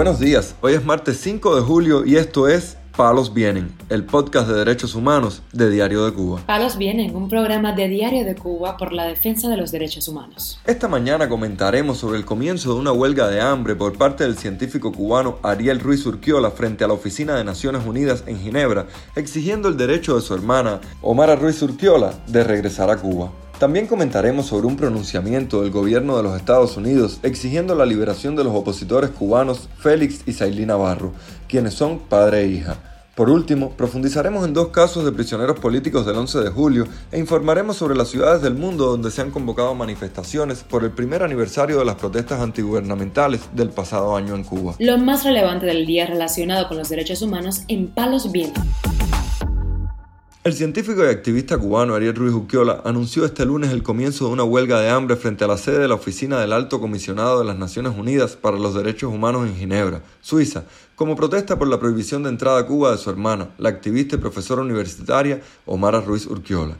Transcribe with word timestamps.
Buenos 0.00 0.18
días, 0.18 0.54
hoy 0.62 0.72
es 0.72 0.82
martes 0.82 1.20
5 1.20 1.56
de 1.56 1.60
julio 1.60 2.06
y 2.06 2.16
esto 2.16 2.48
es 2.48 2.78
Palos 2.96 3.34
Vienen, 3.34 3.70
el 3.90 4.02
podcast 4.02 4.48
de 4.48 4.54
derechos 4.54 4.94
humanos 4.94 5.42
de 5.52 5.68
Diario 5.68 6.06
de 6.06 6.14
Cuba. 6.14 6.40
Palos 6.46 6.78
Vienen, 6.78 7.14
un 7.14 7.28
programa 7.28 7.72
de 7.74 7.86
Diario 7.86 8.24
de 8.24 8.34
Cuba 8.34 8.78
por 8.78 8.94
la 8.94 9.04
defensa 9.04 9.50
de 9.50 9.58
los 9.58 9.72
derechos 9.72 10.08
humanos. 10.08 10.58
Esta 10.64 10.88
mañana 10.88 11.28
comentaremos 11.28 11.98
sobre 11.98 12.16
el 12.16 12.24
comienzo 12.24 12.72
de 12.72 12.80
una 12.80 12.92
huelga 12.92 13.28
de 13.28 13.42
hambre 13.42 13.74
por 13.74 13.98
parte 13.98 14.24
del 14.24 14.38
científico 14.38 14.90
cubano 14.90 15.38
Ariel 15.42 15.80
Ruiz 15.80 16.06
Urquiola 16.06 16.50
frente 16.50 16.82
a 16.82 16.88
la 16.88 16.94
Oficina 16.94 17.36
de 17.36 17.44
Naciones 17.44 17.84
Unidas 17.84 18.24
en 18.26 18.40
Ginebra, 18.40 18.86
exigiendo 19.16 19.68
el 19.68 19.76
derecho 19.76 20.16
de 20.16 20.22
su 20.22 20.32
hermana, 20.32 20.80
Omara 21.02 21.36
Ruiz 21.36 21.60
Urquiola, 21.60 22.14
de 22.26 22.42
regresar 22.42 22.88
a 22.88 22.96
Cuba. 22.96 23.32
También 23.60 23.86
comentaremos 23.86 24.46
sobre 24.46 24.66
un 24.66 24.76
pronunciamiento 24.78 25.60
del 25.60 25.70
gobierno 25.70 26.16
de 26.16 26.22
los 26.22 26.34
Estados 26.34 26.78
Unidos 26.78 27.20
exigiendo 27.22 27.74
la 27.74 27.84
liberación 27.84 28.34
de 28.34 28.42
los 28.42 28.54
opositores 28.54 29.10
cubanos 29.10 29.68
Félix 29.76 30.22
y 30.24 30.32
Sailí 30.32 30.64
Navarro, 30.64 31.12
quienes 31.46 31.74
son 31.74 31.98
padre 31.98 32.40
e 32.40 32.46
hija. 32.46 32.78
Por 33.14 33.28
último, 33.28 33.72
profundizaremos 33.72 34.46
en 34.46 34.54
dos 34.54 34.68
casos 34.68 35.04
de 35.04 35.12
prisioneros 35.12 35.60
políticos 35.60 36.06
del 36.06 36.16
11 36.16 36.40
de 36.40 36.48
julio 36.48 36.86
e 37.12 37.18
informaremos 37.18 37.76
sobre 37.76 37.96
las 37.96 38.08
ciudades 38.08 38.40
del 38.40 38.54
mundo 38.54 38.86
donde 38.86 39.10
se 39.10 39.20
han 39.20 39.30
convocado 39.30 39.74
manifestaciones 39.74 40.62
por 40.62 40.82
el 40.82 40.92
primer 40.92 41.22
aniversario 41.22 41.80
de 41.80 41.84
las 41.84 41.96
protestas 41.96 42.40
antigubernamentales 42.40 43.42
del 43.52 43.68
pasado 43.68 44.16
año 44.16 44.36
en 44.36 44.44
Cuba. 44.44 44.76
Lo 44.78 44.96
más 44.96 45.22
relevante 45.22 45.66
del 45.66 45.84
día 45.84 46.06
relacionado 46.06 46.66
con 46.66 46.78
los 46.78 46.88
derechos 46.88 47.20
humanos 47.20 47.64
en 47.68 47.88
Palos 47.88 48.32
Vientos. 48.32 48.64
El 50.42 50.54
científico 50.54 51.04
y 51.04 51.08
activista 51.08 51.58
cubano 51.58 51.94
Ariel 51.94 52.16
Ruiz 52.16 52.32
Uquiola 52.32 52.80
anunció 52.86 53.26
este 53.26 53.44
lunes 53.44 53.72
el 53.72 53.82
comienzo 53.82 54.24
de 54.24 54.32
una 54.32 54.42
huelga 54.42 54.80
de 54.80 54.88
hambre 54.88 55.16
frente 55.16 55.44
a 55.44 55.46
la 55.46 55.58
sede 55.58 55.80
de 55.80 55.88
la 55.88 55.96
oficina 55.96 56.40
del 56.40 56.54
Alto 56.54 56.80
Comisionado 56.80 57.40
de 57.40 57.44
las 57.44 57.58
Naciones 57.58 57.92
Unidas 57.94 58.36
para 58.36 58.56
los 58.56 58.74
Derechos 58.74 59.12
Humanos 59.12 59.46
en 59.46 59.54
Ginebra, 59.54 60.00
Suiza, 60.22 60.64
como 60.96 61.14
protesta 61.14 61.58
por 61.58 61.68
la 61.68 61.78
prohibición 61.78 62.22
de 62.22 62.30
entrada 62.30 62.60
a 62.60 62.66
Cuba 62.66 62.92
de 62.92 62.96
su 62.96 63.10
hermana, 63.10 63.50
la 63.58 63.68
activista 63.68 64.16
y 64.16 64.18
profesora 64.20 64.62
universitaria 64.62 65.42
Omara 65.66 66.00
Ruiz 66.00 66.24
Urquiola. 66.24 66.78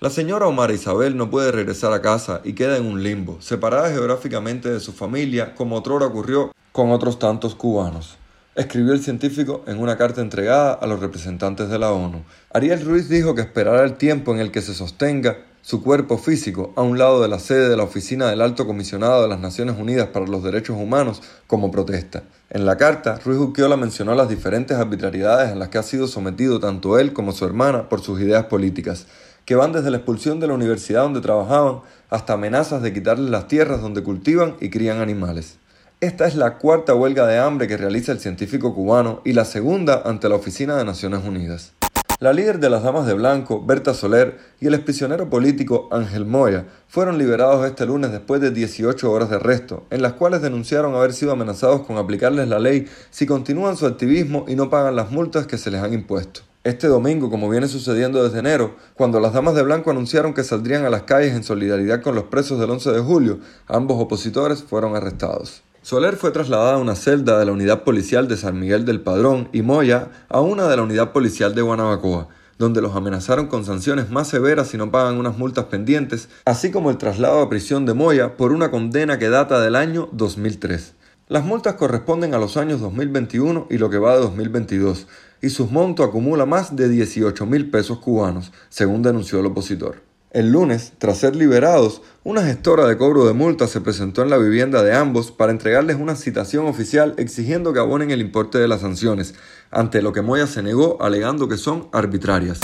La 0.00 0.08
señora 0.08 0.46
Omar 0.46 0.70
Isabel 0.70 1.14
no 1.14 1.28
puede 1.28 1.52
regresar 1.52 1.92
a 1.92 2.00
casa 2.00 2.40
y 2.44 2.54
queda 2.54 2.78
en 2.78 2.86
un 2.86 3.02
limbo, 3.02 3.36
separada 3.42 3.90
geográficamente 3.90 4.70
de 4.70 4.80
su 4.80 4.94
familia, 4.94 5.54
como 5.54 5.76
otrora 5.76 6.06
ocurrió 6.06 6.50
con 6.72 6.90
otros 6.90 7.18
tantos 7.18 7.54
cubanos 7.54 8.16
escribió 8.54 8.92
el 8.92 9.02
científico 9.02 9.62
en 9.66 9.78
una 9.78 9.96
carta 9.96 10.20
entregada 10.20 10.74
a 10.74 10.86
los 10.86 11.00
representantes 11.00 11.70
de 11.70 11.78
la 11.78 11.90
ONU. 11.90 12.22
Ariel 12.52 12.84
Ruiz 12.84 13.08
dijo 13.08 13.34
que 13.34 13.40
esperará 13.40 13.82
el 13.84 13.94
tiempo 13.94 14.32
en 14.32 14.40
el 14.40 14.50
que 14.50 14.60
se 14.60 14.74
sostenga 14.74 15.38
su 15.62 15.82
cuerpo 15.82 16.18
físico 16.18 16.72
a 16.76 16.82
un 16.82 16.98
lado 16.98 17.22
de 17.22 17.28
la 17.28 17.38
sede 17.38 17.68
de 17.68 17.76
la 17.76 17.84
Oficina 17.84 18.28
del 18.28 18.42
Alto 18.42 18.66
Comisionado 18.66 19.22
de 19.22 19.28
las 19.28 19.40
Naciones 19.40 19.76
Unidas 19.78 20.08
para 20.08 20.26
los 20.26 20.42
Derechos 20.42 20.76
Humanos 20.76 21.22
como 21.46 21.70
protesta. 21.70 22.24
En 22.50 22.66
la 22.66 22.76
carta, 22.76 23.18
Ruiz 23.24 23.38
Uquiola 23.38 23.76
mencionó 23.76 24.14
las 24.14 24.28
diferentes 24.28 24.76
arbitrariedades 24.76 25.52
en 25.52 25.58
las 25.58 25.68
que 25.68 25.78
ha 25.78 25.82
sido 25.82 26.06
sometido 26.08 26.60
tanto 26.60 26.98
él 26.98 27.12
como 27.12 27.32
su 27.32 27.46
hermana 27.46 27.88
por 27.88 28.02
sus 28.02 28.20
ideas 28.20 28.46
políticas, 28.46 29.06
que 29.44 29.54
van 29.54 29.72
desde 29.72 29.90
la 29.90 29.98
expulsión 29.98 30.40
de 30.40 30.48
la 30.48 30.54
universidad 30.54 31.02
donde 31.02 31.20
trabajaban 31.20 31.80
hasta 32.10 32.34
amenazas 32.34 32.82
de 32.82 32.92
quitarles 32.92 33.30
las 33.30 33.48
tierras 33.48 33.80
donde 33.80 34.02
cultivan 34.02 34.56
y 34.60 34.68
crían 34.68 35.00
animales. 35.00 35.58
Esta 36.02 36.26
es 36.26 36.34
la 36.34 36.58
cuarta 36.58 36.96
huelga 36.96 37.28
de 37.28 37.38
hambre 37.38 37.68
que 37.68 37.76
realiza 37.76 38.10
el 38.10 38.18
científico 38.18 38.74
cubano 38.74 39.20
y 39.24 39.34
la 39.34 39.44
segunda 39.44 40.02
ante 40.04 40.28
la 40.28 40.34
Oficina 40.34 40.76
de 40.76 40.84
Naciones 40.84 41.24
Unidas. 41.24 41.74
La 42.18 42.32
líder 42.32 42.58
de 42.58 42.70
las 42.70 42.82
Damas 42.82 43.06
de 43.06 43.14
Blanco, 43.14 43.64
Berta 43.64 43.94
Soler, 43.94 44.36
y 44.60 44.66
el 44.66 44.74
exprisionero 44.74 45.30
político 45.30 45.88
Ángel 45.92 46.26
Moya 46.26 46.64
fueron 46.88 47.18
liberados 47.18 47.64
este 47.64 47.86
lunes 47.86 48.10
después 48.10 48.40
de 48.40 48.50
18 48.50 49.12
horas 49.12 49.30
de 49.30 49.36
arresto, 49.36 49.84
en 49.90 50.02
las 50.02 50.14
cuales 50.14 50.42
denunciaron 50.42 50.96
haber 50.96 51.12
sido 51.12 51.30
amenazados 51.30 51.82
con 51.82 51.96
aplicarles 51.96 52.48
la 52.48 52.58
ley 52.58 52.88
si 53.10 53.24
continúan 53.24 53.76
su 53.76 53.86
activismo 53.86 54.44
y 54.48 54.56
no 54.56 54.70
pagan 54.70 54.96
las 54.96 55.12
multas 55.12 55.46
que 55.46 55.56
se 55.56 55.70
les 55.70 55.84
han 55.84 55.94
impuesto. 55.94 56.40
Este 56.64 56.88
domingo, 56.88 57.30
como 57.30 57.48
viene 57.48 57.68
sucediendo 57.68 58.24
desde 58.24 58.40
enero, 58.40 58.74
cuando 58.94 59.20
las 59.20 59.34
Damas 59.34 59.54
de 59.54 59.62
Blanco 59.62 59.92
anunciaron 59.92 60.34
que 60.34 60.42
saldrían 60.42 60.84
a 60.84 60.90
las 60.90 61.04
calles 61.04 61.32
en 61.32 61.44
solidaridad 61.44 62.02
con 62.02 62.16
los 62.16 62.24
presos 62.24 62.58
del 62.58 62.70
11 62.70 62.90
de 62.90 63.00
julio, 63.00 63.38
ambos 63.68 64.02
opositores 64.02 64.64
fueron 64.64 64.96
arrestados. 64.96 65.62
Soler 65.82 66.14
fue 66.14 66.30
trasladada 66.30 66.74
a 66.74 66.78
una 66.78 66.94
celda 66.94 67.40
de 67.40 67.44
la 67.44 67.50
unidad 67.50 67.82
policial 67.82 68.28
de 68.28 68.36
San 68.36 68.56
Miguel 68.56 68.84
del 68.84 69.00
Padrón 69.00 69.48
y 69.52 69.62
Moya 69.62 70.10
a 70.28 70.40
una 70.40 70.68
de 70.68 70.76
la 70.76 70.84
unidad 70.84 71.10
policial 71.10 71.56
de 71.56 71.62
Guanabacoa, 71.62 72.28
donde 72.56 72.80
los 72.80 72.94
amenazaron 72.94 73.48
con 73.48 73.64
sanciones 73.64 74.08
más 74.08 74.28
severas 74.28 74.68
si 74.68 74.76
no 74.76 74.92
pagan 74.92 75.18
unas 75.18 75.36
multas 75.36 75.64
pendientes, 75.64 76.28
así 76.44 76.70
como 76.70 76.90
el 76.90 76.98
traslado 76.98 77.40
a 77.40 77.48
prisión 77.48 77.84
de 77.84 77.94
Moya 77.94 78.36
por 78.36 78.52
una 78.52 78.70
condena 78.70 79.18
que 79.18 79.28
data 79.28 79.60
del 79.60 79.74
año 79.74 80.08
2003. 80.12 80.94
Las 81.26 81.44
multas 81.44 81.74
corresponden 81.74 82.32
a 82.32 82.38
los 82.38 82.56
años 82.56 82.80
2021 82.80 83.66
y 83.68 83.78
lo 83.78 83.90
que 83.90 83.98
va 83.98 84.14
de 84.14 84.20
2022, 84.20 85.08
y 85.40 85.50
su 85.50 85.66
monto 85.66 86.04
acumula 86.04 86.46
más 86.46 86.76
de 86.76 86.88
18 86.88 87.44
mil 87.44 87.72
pesos 87.72 87.98
cubanos, 87.98 88.52
según 88.68 89.02
denunció 89.02 89.40
el 89.40 89.46
opositor. 89.46 90.11
El 90.32 90.50
lunes, 90.50 90.94
tras 90.96 91.18
ser 91.18 91.36
liberados, 91.36 92.00
una 92.24 92.42
gestora 92.42 92.86
de 92.86 92.96
cobro 92.96 93.26
de 93.26 93.34
multas 93.34 93.68
se 93.68 93.82
presentó 93.82 94.22
en 94.22 94.30
la 94.30 94.38
vivienda 94.38 94.82
de 94.82 94.94
ambos 94.94 95.30
para 95.30 95.52
entregarles 95.52 95.98
una 95.98 96.16
citación 96.16 96.64
oficial 96.64 97.12
exigiendo 97.18 97.74
que 97.74 97.80
abonen 97.80 98.10
el 98.10 98.22
importe 98.22 98.56
de 98.56 98.66
las 98.66 98.80
sanciones, 98.80 99.34
ante 99.70 100.00
lo 100.00 100.14
que 100.14 100.22
Moya 100.22 100.46
se 100.46 100.62
negó 100.62 100.96
alegando 101.02 101.48
que 101.48 101.58
son 101.58 101.88
arbitrarias. 101.92 102.60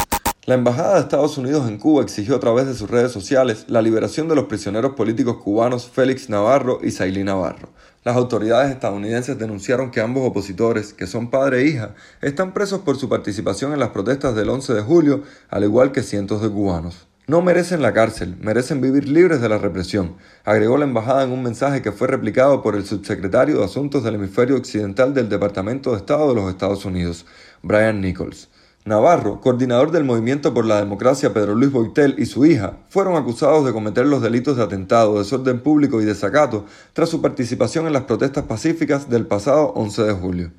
La 0.46 0.54
Embajada 0.54 0.94
de 0.94 1.00
Estados 1.00 1.36
Unidos 1.36 1.68
en 1.68 1.76
Cuba 1.76 2.02
exigió 2.02 2.36
a 2.36 2.40
través 2.40 2.66
de 2.66 2.72
sus 2.72 2.88
redes 2.88 3.12
sociales 3.12 3.66
la 3.68 3.82
liberación 3.82 4.28
de 4.28 4.34
los 4.34 4.46
prisioneros 4.46 4.94
políticos 4.94 5.36
cubanos 5.36 5.90
Félix 5.90 6.30
Navarro 6.30 6.80
y 6.82 6.90
Sailí 6.90 7.22
Navarro. 7.22 7.68
Las 8.02 8.16
autoridades 8.16 8.70
estadounidenses 8.70 9.38
denunciaron 9.38 9.90
que 9.90 10.00
ambos 10.00 10.26
opositores, 10.26 10.94
que 10.94 11.06
son 11.06 11.28
padre 11.28 11.60
e 11.60 11.66
hija, 11.66 11.94
están 12.22 12.54
presos 12.54 12.80
por 12.80 12.96
su 12.96 13.10
participación 13.10 13.74
en 13.74 13.78
las 13.78 13.90
protestas 13.90 14.34
del 14.34 14.48
11 14.48 14.72
de 14.72 14.80
julio, 14.80 15.22
al 15.50 15.64
igual 15.64 15.92
que 15.92 16.02
cientos 16.02 16.40
de 16.40 16.48
cubanos. 16.48 17.08
No 17.28 17.42
merecen 17.42 17.82
la 17.82 17.92
cárcel, 17.92 18.38
merecen 18.40 18.80
vivir 18.80 19.06
libres 19.06 19.42
de 19.42 19.50
la 19.50 19.58
represión, 19.58 20.16
agregó 20.46 20.78
la 20.78 20.86
embajada 20.86 21.24
en 21.24 21.30
un 21.30 21.42
mensaje 21.42 21.82
que 21.82 21.92
fue 21.92 22.08
replicado 22.08 22.62
por 22.62 22.74
el 22.74 22.86
subsecretario 22.86 23.58
de 23.58 23.64
Asuntos 23.66 24.02
del 24.02 24.14
Hemisferio 24.14 24.56
Occidental 24.56 25.12
del 25.12 25.28
Departamento 25.28 25.90
de 25.90 25.98
Estado 25.98 26.30
de 26.30 26.34
los 26.36 26.48
Estados 26.48 26.86
Unidos, 26.86 27.26
Brian 27.62 28.00
Nichols. 28.00 28.48
Navarro, 28.86 29.42
coordinador 29.42 29.90
del 29.90 30.04
Movimiento 30.04 30.54
por 30.54 30.64
la 30.64 30.78
Democracia 30.78 31.34
Pedro 31.34 31.54
Luis 31.54 31.70
Boitel 31.70 32.14
y 32.16 32.24
su 32.24 32.46
hija, 32.46 32.78
fueron 32.88 33.14
acusados 33.16 33.66
de 33.66 33.74
cometer 33.74 34.06
los 34.06 34.22
delitos 34.22 34.56
de 34.56 34.62
atentado, 34.62 35.18
desorden 35.18 35.60
público 35.60 36.00
y 36.00 36.06
desacato 36.06 36.64
tras 36.94 37.10
su 37.10 37.20
participación 37.20 37.86
en 37.86 37.92
las 37.92 38.04
protestas 38.04 38.44
pacíficas 38.44 39.10
del 39.10 39.26
pasado 39.26 39.74
11 39.74 40.02
de 40.02 40.12
julio. 40.14 40.50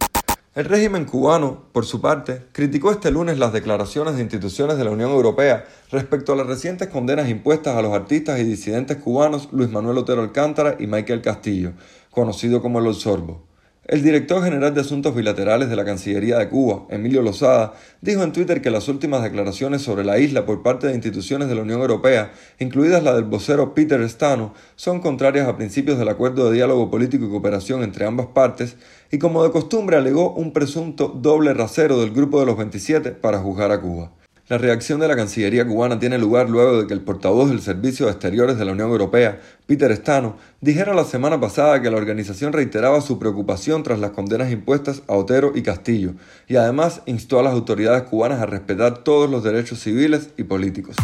El 0.60 0.66
régimen 0.66 1.06
cubano, 1.06 1.68
por 1.72 1.86
su 1.86 2.02
parte, 2.02 2.48
criticó 2.52 2.92
este 2.92 3.12
lunes 3.12 3.40
las 3.40 3.54
declaraciones 3.54 4.18
de 4.18 4.24
instituciones 4.24 4.78
de 4.78 4.84
la 4.84 4.92
Unión 4.92 5.10
Europea 5.10 5.64
respecto 5.90 6.34
a 6.34 6.36
las 6.36 6.48
recientes 6.48 6.90
condenas 6.90 7.30
impuestas 7.30 7.78
a 7.78 7.82
los 7.82 7.94
artistas 7.94 8.42
y 8.42 8.44
disidentes 8.44 8.98
cubanos 8.98 9.48
Luis 9.54 9.70
Manuel 9.70 10.00
Otero 10.00 10.22
Alcántara 10.22 10.76
y 10.78 10.86
Michael 10.86 11.22
Castillo, 11.22 11.72
conocido 12.12 12.62
como 12.62 12.80
el 12.80 12.94
Sorbo. 12.94 13.49
El 13.90 14.04
director 14.04 14.44
general 14.44 14.76
de 14.76 14.82
Asuntos 14.82 15.16
Bilaterales 15.16 15.68
de 15.68 15.76
la 15.76 15.84
Cancillería 15.84 16.38
de 16.38 16.48
Cuba, 16.48 16.86
Emilio 16.92 17.24
Lozada, 17.24 17.74
dijo 18.02 18.22
en 18.22 18.32
Twitter 18.32 18.62
que 18.62 18.70
las 18.70 18.88
últimas 18.88 19.24
declaraciones 19.24 19.82
sobre 19.82 20.04
la 20.04 20.20
isla 20.20 20.46
por 20.46 20.62
parte 20.62 20.86
de 20.86 20.94
instituciones 20.94 21.50
de 21.50 21.56
la 21.56 21.64
Unión 21.64 21.82
Europea, 21.82 22.32
incluidas 22.60 23.02
la 23.02 23.16
del 23.16 23.24
vocero 23.24 23.74
Peter 23.74 24.08
Stano, 24.08 24.54
son 24.76 25.00
contrarias 25.00 25.48
a 25.48 25.58
principios 25.58 25.98
del 25.98 26.10
acuerdo 26.10 26.52
de 26.52 26.58
diálogo 26.58 26.92
político 26.92 27.26
y 27.26 27.30
cooperación 27.30 27.82
entre 27.82 28.06
ambas 28.06 28.28
partes 28.28 28.78
y 29.10 29.18
como 29.18 29.44
de 29.44 29.50
costumbre 29.50 29.98
alegó 29.98 30.36
un 30.36 30.54
presunto 30.54 31.08
doble 31.08 31.56
rasero 31.56 32.00
del 32.00 32.12
Grupo 32.12 32.40
de 32.40 32.46
los 32.46 32.58
27 32.58 33.14
para 33.14 33.40
juzgar 33.40 33.72
a 33.72 33.82
Cuba. 33.82 34.12
La 34.50 34.58
reacción 34.58 35.00
de 35.00 35.08
la 35.08 35.16
Cancillería 35.16 35.68
cubana 35.68 36.00
tiene 36.00 36.18
lugar 36.18 36.50
luego 36.50 36.82
de 36.82 36.88
que 36.88 36.96
el 36.96 37.02
portavoz 37.02 37.50
del 37.50 37.62
Servicio 37.62 38.08
de 38.08 38.14
Exteriores 38.14 38.58
de 38.58 38.66
la 38.66 38.72
Unión 38.72 38.90
Europea, 38.90 39.40
Peter 39.68 39.96
Stano, 39.96 40.38
dijera 40.60 40.96
la 40.96 41.04
semana 41.04 41.40
pasada 41.40 41.84
que 41.84 41.92
la 41.92 41.98
organización 41.98 42.52
reiteraba 42.52 43.00
su 43.02 43.20
preocupación 43.20 43.84
tras 43.84 44.00
las 44.00 44.10
condenas 44.10 44.52
impuestas 44.52 45.04
a 45.08 45.14
Otero 45.14 45.52
y 45.54 45.62
Castillo, 45.62 46.14
y 46.48 46.56
además 46.56 47.04
instó 47.06 47.38
a 47.38 47.44
las 47.44 47.54
autoridades 47.54 48.02
cubanas 48.10 48.42
a 48.42 48.48
respetar 48.48 49.04
todos 49.04 49.30
los 49.30 49.44
derechos 49.44 49.82
civiles 49.82 50.32
y 50.36 50.46
políticos. 50.46 50.96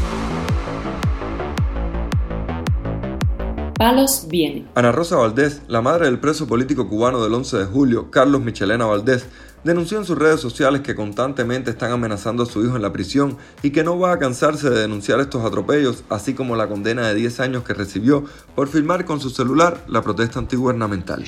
Palos 3.77 4.25
viene. 4.27 4.65
Ana 4.74 4.92
Rosa 4.92 5.18
Valdés, 5.18 5.62
la 5.68 5.81
madre 5.81 6.06
del 6.06 6.18
preso 6.18 6.47
político 6.47 6.89
cubano 6.89 7.21
del 7.21 7.36
11 7.36 7.57
de 7.57 7.65
julio, 7.65 8.09
Carlos 8.09 8.42
Michelena 8.42 8.86
Valdés, 8.86 9.27
denunció 9.65 9.97
en 9.97 10.06
sus 10.06 10.15
redes 10.15 10.39
sociales 10.39 10.81
que 10.81 10.94
constantemente 10.94 11.71
están 11.71 11.91
amenazando 11.91 12.44
a 12.44 12.45
su 12.45 12.63
hijo 12.63 12.75
en 12.75 12.83
la 12.83 12.94
prisión 12.94 13.35
y 13.63 13.71
que 13.71 13.83
no 13.83 13.97
va 13.97 14.13
a 14.13 14.19
cansarse 14.19 14.69
de 14.69 14.81
denunciar 14.81 15.19
estos 15.19 15.44
atropellos, 15.44 16.03
así 16.07 16.35
como 16.35 16.56
la 16.56 16.67
condena 16.67 17.07
de 17.07 17.15
10 17.15 17.39
años 17.39 17.63
que 17.63 17.73
recibió 17.73 18.23
por 18.53 18.69
filmar 18.69 19.06
con 19.06 19.19
su 19.19 19.31
celular 19.31 19.83
la 19.89 20.03
protesta 20.03 20.38
antigubernamental. 20.38 21.25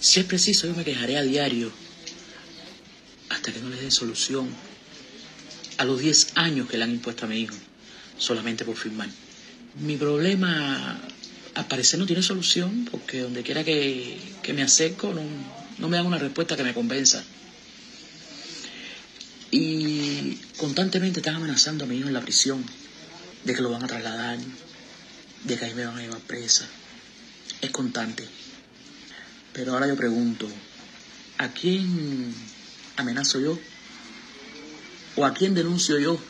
Si 0.00 0.20
es 0.20 0.26
preciso, 0.26 0.68
yo 0.68 0.74
me 0.74 0.84
quejaré 0.84 1.18
a 1.18 1.22
diario 1.22 1.70
hasta 3.28 3.52
que 3.52 3.60
no 3.60 3.68
le 3.68 3.76
den 3.76 3.90
solución 3.90 4.48
a 5.76 5.84
los 5.84 6.00
10 6.00 6.32
años 6.36 6.66
que 6.66 6.78
le 6.78 6.84
han 6.84 6.92
impuesto 6.92 7.26
a 7.26 7.28
mi 7.28 7.40
hijo 7.40 7.54
solamente 8.16 8.64
por 8.64 8.76
filmar. 8.76 9.10
Mi 9.80 9.96
problema 9.96 10.98
al 11.54 11.66
parecer 11.66 12.00
no 12.00 12.06
tiene 12.06 12.22
solución 12.22 12.88
porque 12.90 13.20
donde 13.20 13.42
quiera 13.42 13.64
que, 13.64 14.18
que 14.42 14.54
me 14.54 14.62
acerco 14.62 15.12
no, 15.12 15.20
no 15.80 15.88
me 15.88 15.96
dan 15.96 16.06
una 16.06 16.18
respuesta 16.18 16.56
que 16.56 16.62
me 16.62 16.74
convenza. 16.74 17.24
Y 19.50 20.36
constantemente 20.58 21.20
están 21.20 21.36
amenazando 21.36 21.84
a 21.84 21.86
mi 21.86 21.96
hijo 21.96 22.08
en 22.08 22.14
la 22.14 22.20
prisión, 22.20 22.64
de 23.44 23.54
que 23.54 23.62
lo 23.62 23.70
van 23.70 23.82
a 23.82 23.86
trasladar, 23.86 24.38
de 25.44 25.58
que 25.58 25.64
ahí 25.64 25.74
me 25.74 25.86
van 25.86 25.96
a 25.96 26.02
llevar 26.02 26.20
presa. 26.20 26.66
Es 27.60 27.70
constante. 27.70 28.28
Pero 29.54 29.72
ahora 29.72 29.88
yo 29.88 29.96
pregunto, 29.96 30.48
¿a 31.38 31.48
quién 31.48 32.32
amenazo 32.96 33.40
yo? 33.40 33.58
¿O 35.16 35.24
a 35.24 35.34
quién 35.34 35.54
denuncio 35.54 35.98
yo 35.98 36.20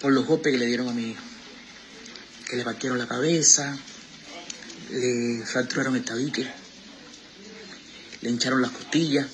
por 0.00 0.12
los 0.12 0.26
golpes 0.26 0.52
que 0.52 0.58
le 0.58 0.66
dieron 0.66 0.88
a 0.88 0.92
mi 0.92 1.10
hijo? 1.10 1.22
Que 2.48 2.56
le 2.56 2.64
partieron 2.64 2.98
la 2.98 3.06
cabeza, 3.06 3.78
le 4.90 5.44
fracturaron 5.46 5.94
el 5.94 6.04
tabique, 6.04 6.50
le 8.22 8.30
hincharon 8.30 8.62
las 8.62 8.70
costillas, 8.70 9.26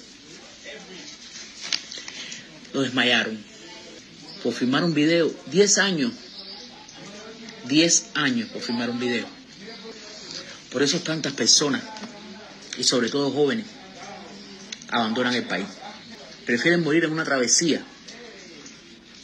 lo 2.72 2.82
desmayaron. 2.82 3.38
Por 4.42 4.52
firmar 4.52 4.84
un 4.84 4.94
video, 4.94 5.34
10 5.50 5.78
años, 5.78 6.12
10 7.66 8.10
años 8.14 8.48
por 8.50 8.62
firmar 8.62 8.90
un 8.90 9.00
video. 9.00 9.26
Por 10.70 10.82
eso 10.82 11.00
tantas 11.00 11.32
personas, 11.32 11.82
y 12.78 12.84
sobre 12.84 13.08
todo 13.08 13.30
jóvenes, 13.30 13.66
abandonan 14.88 15.34
el 15.34 15.44
país. 15.44 15.66
Prefieren 16.44 16.84
morir 16.84 17.04
en 17.04 17.12
una 17.12 17.24
travesía 17.24 17.82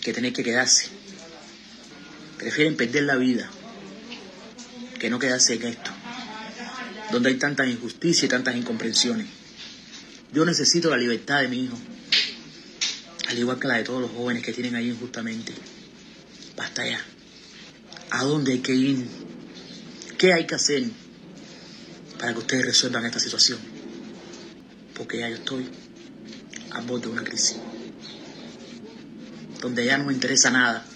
que 0.00 0.12
tener 0.12 0.32
que 0.32 0.42
quedarse. 0.42 0.88
Prefieren 2.38 2.76
perder 2.76 3.04
la 3.04 3.16
vida 3.16 3.48
que 4.98 5.10
no 5.10 5.18
quedarse 5.18 5.54
en 5.54 5.66
esto, 5.66 5.90
donde 7.12 7.28
hay 7.28 7.36
tantas 7.36 7.68
injusticias 7.68 8.24
y 8.24 8.28
tantas 8.28 8.56
incomprensiones. 8.56 9.41
Yo 10.32 10.44
necesito 10.46 10.88
la 10.88 10.96
libertad 10.96 11.42
de 11.42 11.48
mi 11.48 11.64
hijo, 11.64 11.78
al 13.28 13.38
igual 13.38 13.58
que 13.58 13.68
la 13.68 13.76
de 13.76 13.84
todos 13.84 14.00
los 14.00 14.10
jóvenes 14.10 14.42
que 14.42 14.52
tienen 14.52 14.74
ahí 14.74 14.88
injustamente. 14.88 15.52
Basta 16.56 16.86
ya. 16.86 17.04
¿A 18.10 18.24
dónde 18.24 18.52
hay 18.52 18.58
que 18.60 18.74
ir? 18.74 19.06
¿Qué 20.16 20.32
hay 20.32 20.46
que 20.46 20.54
hacer 20.54 20.84
para 22.18 22.32
que 22.32 22.38
ustedes 22.38 22.64
resuelvan 22.64 23.04
esta 23.04 23.20
situación? 23.20 23.58
Porque 24.94 25.18
ya 25.18 25.28
yo 25.28 25.36
estoy 25.36 25.68
a 26.70 26.80
borde 26.80 27.06
de 27.06 27.12
una 27.12 27.24
crisis, 27.24 27.56
donde 29.60 29.84
ya 29.84 29.98
no 29.98 30.04
me 30.04 30.14
interesa 30.14 30.50
nada, 30.50 30.86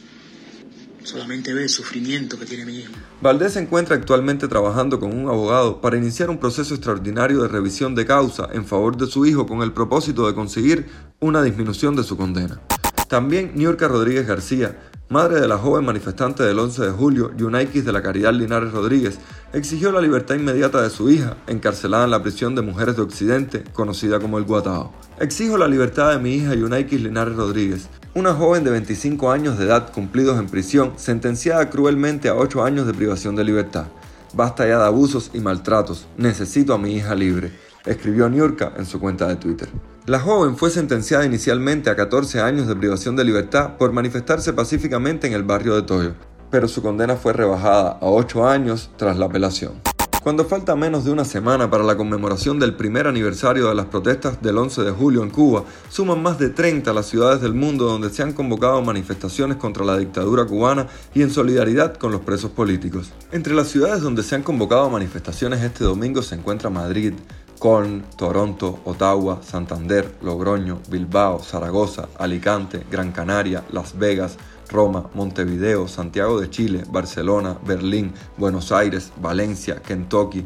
solamente 1.06 1.54
ver 1.54 1.64
el 1.64 1.68
sufrimiento 1.68 2.38
que 2.38 2.46
tiene 2.46 2.64
mi 2.64 2.80
hijo. 2.80 2.92
Valdés 3.22 3.54
se 3.54 3.60
encuentra 3.60 3.96
actualmente 3.96 4.48
trabajando 4.48 5.00
con 5.00 5.16
un 5.16 5.28
abogado 5.28 5.80
para 5.80 5.96
iniciar 5.96 6.30
un 6.30 6.38
proceso 6.38 6.74
extraordinario 6.74 7.42
de 7.42 7.48
revisión 7.48 7.94
de 7.94 8.04
causa 8.04 8.48
en 8.52 8.64
favor 8.64 8.96
de 8.96 9.06
su 9.06 9.24
hijo 9.24 9.46
con 9.46 9.62
el 9.62 9.72
propósito 9.72 10.26
de 10.26 10.34
conseguir 10.34 10.86
una 11.20 11.42
disminución 11.42 11.96
de 11.96 12.02
su 12.02 12.16
condena. 12.16 12.60
También 13.08 13.52
Niurka 13.54 13.86
Rodríguez 13.86 14.26
García, 14.26 14.76
madre 15.08 15.40
de 15.40 15.46
la 15.46 15.58
joven 15.58 15.84
manifestante 15.84 16.42
del 16.42 16.58
11 16.58 16.86
de 16.86 16.90
julio, 16.90 17.30
Yunaikis 17.36 17.84
de 17.84 17.92
la 17.92 18.02
Caridad 18.02 18.34
Linares 18.34 18.72
Rodríguez, 18.72 19.18
exigió 19.52 19.92
la 19.92 20.00
libertad 20.00 20.34
inmediata 20.34 20.82
de 20.82 20.90
su 20.90 21.08
hija, 21.08 21.36
encarcelada 21.46 22.04
en 22.04 22.10
la 22.10 22.22
prisión 22.22 22.56
de 22.56 22.62
mujeres 22.62 22.96
de 22.96 23.02
Occidente, 23.02 23.64
conocida 23.72 24.18
como 24.18 24.38
el 24.38 24.44
Guatao. 24.44 24.92
Exijo 25.20 25.56
la 25.56 25.68
libertad 25.68 26.10
de 26.10 26.18
mi 26.18 26.34
hija 26.34 26.54
Yunaikis 26.54 27.00
Linares 27.00 27.36
Rodríguez, 27.36 27.88
una 28.16 28.32
joven 28.32 28.64
de 28.64 28.70
25 28.70 29.30
años 29.30 29.58
de 29.58 29.66
edad 29.66 29.92
cumplidos 29.92 30.38
en 30.38 30.46
prisión, 30.46 30.94
sentenciada 30.96 31.68
cruelmente 31.68 32.30
a 32.30 32.34
8 32.34 32.64
años 32.64 32.86
de 32.86 32.94
privación 32.94 33.36
de 33.36 33.44
libertad. 33.44 33.88
Basta 34.32 34.66
ya 34.66 34.78
de 34.78 34.86
abusos 34.86 35.30
y 35.34 35.40
maltratos. 35.40 36.06
Necesito 36.16 36.72
a 36.72 36.78
mi 36.78 36.94
hija 36.94 37.14
libre, 37.14 37.52
escribió 37.84 38.30
Niurka 38.30 38.72
en 38.78 38.86
su 38.86 39.00
cuenta 39.00 39.28
de 39.28 39.36
Twitter. 39.36 39.68
La 40.06 40.18
joven 40.18 40.56
fue 40.56 40.70
sentenciada 40.70 41.26
inicialmente 41.26 41.90
a 41.90 41.96
14 41.96 42.40
años 42.40 42.66
de 42.66 42.76
privación 42.76 43.16
de 43.16 43.24
libertad 43.24 43.76
por 43.76 43.92
manifestarse 43.92 44.54
pacíficamente 44.54 45.26
en 45.26 45.34
el 45.34 45.42
barrio 45.42 45.74
de 45.74 45.82
Toyo, 45.82 46.14
pero 46.50 46.68
su 46.68 46.80
condena 46.80 47.16
fue 47.16 47.34
rebajada 47.34 47.98
a 48.00 48.06
8 48.06 48.48
años 48.48 48.90
tras 48.96 49.18
la 49.18 49.26
apelación. 49.26 49.95
Cuando 50.26 50.44
falta 50.44 50.74
menos 50.74 51.04
de 51.04 51.12
una 51.12 51.24
semana 51.24 51.70
para 51.70 51.84
la 51.84 51.96
conmemoración 51.96 52.58
del 52.58 52.74
primer 52.74 53.06
aniversario 53.06 53.68
de 53.68 53.76
las 53.76 53.86
protestas 53.86 54.42
del 54.42 54.58
11 54.58 54.82
de 54.82 54.90
julio 54.90 55.22
en 55.22 55.30
Cuba, 55.30 55.62
suman 55.88 56.20
más 56.20 56.36
de 56.36 56.48
30 56.50 56.92
las 56.92 57.06
ciudades 57.06 57.40
del 57.40 57.54
mundo 57.54 57.84
donde 57.84 58.10
se 58.10 58.24
han 58.24 58.32
convocado 58.32 58.82
manifestaciones 58.82 59.56
contra 59.56 59.84
la 59.84 59.96
dictadura 59.96 60.44
cubana 60.44 60.88
y 61.14 61.22
en 61.22 61.30
solidaridad 61.30 61.94
con 61.94 62.10
los 62.10 62.22
presos 62.22 62.50
políticos. 62.50 63.12
Entre 63.30 63.54
las 63.54 63.68
ciudades 63.68 64.02
donde 64.02 64.24
se 64.24 64.34
han 64.34 64.42
convocado 64.42 64.90
manifestaciones 64.90 65.62
este 65.62 65.84
domingo 65.84 66.20
se 66.22 66.34
encuentra 66.34 66.70
Madrid, 66.70 67.12
Coln, 67.60 68.04
Toronto, 68.18 68.80
Ottawa, 68.84 69.42
Santander, 69.44 70.12
Logroño, 70.22 70.80
Bilbao, 70.90 71.40
Zaragoza, 71.40 72.08
Alicante, 72.18 72.84
Gran 72.90 73.12
Canaria, 73.12 73.62
Las 73.70 73.96
Vegas, 73.96 74.38
Roma, 74.68 75.08
Montevideo, 75.14 75.88
Santiago 75.88 76.40
de 76.40 76.50
Chile, 76.50 76.84
Barcelona, 76.88 77.58
Berlín, 77.66 78.12
Buenos 78.36 78.72
Aires, 78.72 79.12
Valencia, 79.20 79.80
Kentucky, 79.82 80.44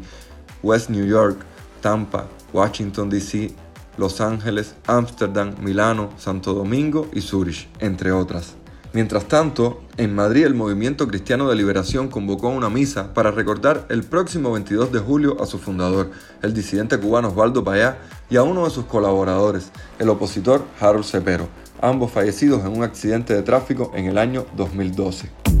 West 0.63 0.89
New 0.89 1.05
York, 1.05 1.39
Tampa, 1.81 2.27
Washington, 2.53 3.09
D.C., 3.09 3.53
Los 3.97 4.21
Ángeles, 4.21 4.75
Ámsterdam, 4.87 5.55
Milano, 5.59 6.11
Santo 6.17 6.53
Domingo 6.53 7.07
y 7.13 7.21
Zurich, 7.21 7.67
entre 7.79 8.11
otras. 8.11 8.60
Mientras 8.93 9.25
tanto, 9.25 9.81
en 9.95 10.13
Madrid 10.13 10.45
el 10.45 10.53
Movimiento 10.53 11.07
Cristiano 11.07 11.49
de 11.49 11.55
Liberación 11.55 12.09
convocó 12.09 12.49
una 12.49 12.69
misa 12.69 13.13
para 13.13 13.31
recordar 13.31 13.85
el 13.87 14.03
próximo 14.03 14.51
22 14.51 14.91
de 14.91 14.99
julio 14.99 15.41
a 15.41 15.45
su 15.45 15.59
fundador, 15.59 16.11
el 16.41 16.53
disidente 16.53 16.97
cubano 16.97 17.29
Osvaldo 17.29 17.63
Payá, 17.63 17.99
y 18.29 18.35
a 18.35 18.43
uno 18.43 18.65
de 18.65 18.69
sus 18.69 18.85
colaboradores, 18.85 19.71
el 19.97 20.09
opositor 20.09 20.65
Harold 20.81 21.05
Cepero, 21.05 21.47
ambos 21.81 22.11
fallecidos 22.11 22.65
en 22.65 22.75
un 22.75 22.83
accidente 22.83 23.33
de 23.33 23.43
tráfico 23.43 23.93
en 23.95 24.07
el 24.07 24.17
año 24.17 24.45
2012. 24.57 25.60